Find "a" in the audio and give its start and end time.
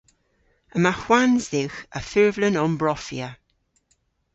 1.97-1.99